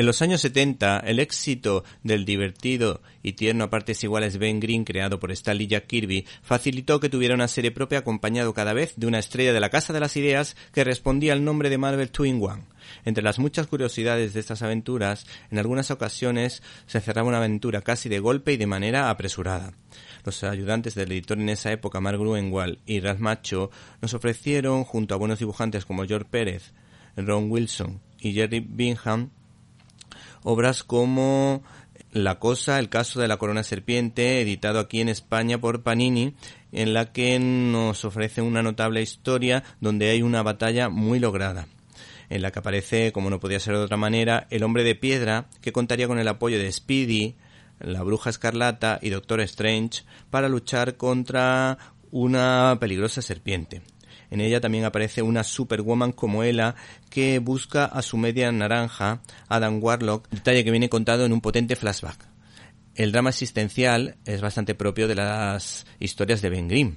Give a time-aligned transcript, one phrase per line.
[0.00, 4.84] En los años 70, el éxito del divertido y tierno a partes iguales Ben Green
[4.84, 9.06] creado por Stanley Jack Kirby facilitó que tuviera una serie propia acompañado cada vez de
[9.06, 12.42] una estrella de la Casa de las Ideas que respondía al nombre de Marvel Twin
[12.42, 12.62] One.
[13.04, 18.08] Entre las muchas curiosidades de estas aventuras, en algunas ocasiones se cerraba una aventura casi
[18.08, 19.74] de golpe y de manera apresurada.
[20.24, 23.70] Los ayudantes del editor en esa época, Mark Gruenwald y Ralph Macho,
[24.00, 26.72] nos ofrecieron, junto a buenos dibujantes como George Pérez,
[27.16, 29.28] Ron Wilson y Jerry Bingham,
[30.42, 31.62] obras como
[32.12, 36.34] La Cosa, el caso de la corona serpiente, editado aquí en España por Panini,
[36.72, 41.66] en la que nos ofrece una notable historia donde hay una batalla muy lograda
[42.30, 45.48] en la que aparece, como no podía ser de otra manera, el hombre de piedra,
[45.60, 47.34] que contaría con el apoyo de Speedy,
[47.80, 51.76] la bruja escarlata y Doctor Strange para luchar contra
[52.12, 53.82] una peligrosa serpiente.
[54.30, 56.76] En ella también aparece una Superwoman como Ella
[57.10, 61.76] que busca a su media naranja, Adam Warlock, detalle que viene contado en un potente
[61.76, 62.28] flashback.
[62.94, 66.96] El drama existencial es bastante propio de las historias de Ben Grimm,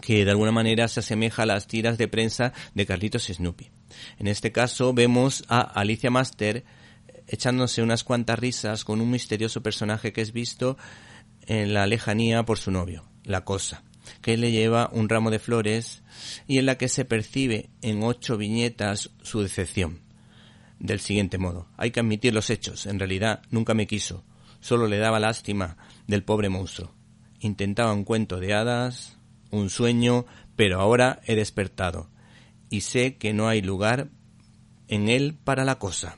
[0.00, 3.70] que de alguna manera se asemeja a las tiras de prensa de Carlitos Snoopy.
[4.18, 6.64] En este caso vemos a Alicia Master
[7.26, 10.78] echándose unas cuantas risas con un misterioso personaje que es visto
[11.46, 13.82] en la lejanía por su novio, la cosa
[14.22, 16.02] que le lleva un ramo de flores
[16.46, 20.00] y en la que se percibe en ocho viñetas su decepción.
[20.78, 24.24] Del siguiente modo, hay que admitir los hechos, en realidad nunca me quiso,
[24.60, 25.76] solo le daba lástima
[26.06, 26.94] del pobre monstruo.
[27.40, 29.18] Intentaba un cuento de hadas,
[29.50, 30.26] un sueño,
[30.56, 32.10] pero ahora he despertado
[32.70, 34.08] y sé que no hay lugar
[34.88, 36.16] en él para la cosa.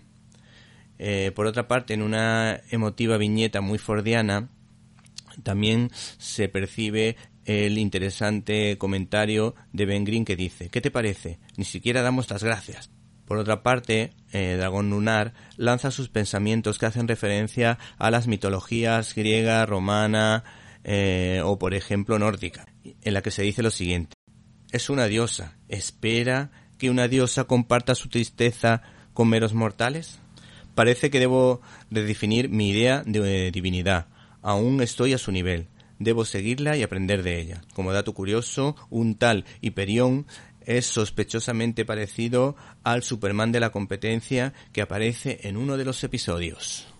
[0.98, 4.50] Eh, por otra parte, en una emotiva viñeta muy fordiana,
[5.42, 11.38] también se percibe el interesante comentario de Ben Green que dice, ¿qué te parece?
[11.56, 12.90] Ni siquiera damos las gracias.
[13.26, 19.14] Por otra parte, eh, Dragón Lunar lanza sus pensamientos que hacen referencia a las mitologías
[19.14, 20.44] griega, romana
[20.84, 24.16] eh, o, por ejemplo, nórdica, en la que se dice lo siguiente.
[24.70, 25.56] Es una diosa.
[25.68, 28.82] ¿Espera que una diosa comparta su tristeza
[29.14, 30.18] con meros mortales?
[30.74, 31.60] Parece que debo
[31.90, 34.08] redefinir mi idea de divinidad.
[34.40, 35.68] Aún estoy a su nivel
[36.04, 37.62] debo seguirla y aprender de ella.
[37.74, 40.26] Como dato curioso, un tal Hiperión
[40.64, 46.91] es sospechosamente parecido al Superman de la competencia que aparece en uno de los episodios.